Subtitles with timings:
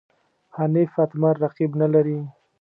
[0.55, 2.19] حنیف اتمر رقیب نه لري.